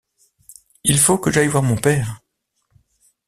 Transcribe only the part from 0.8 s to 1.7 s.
Il faut que j’aille voir